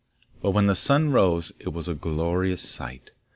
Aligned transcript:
But 0.41 0.49
when 0.49 0.65
the 0.65 0.73
sun 0.73 1.11
rose, 1.11 1.51
it 1.59 1.73
was 1.73 1.87
a 1.87 1.93
glorious 1.93 2.67
sight. 2.67 3.11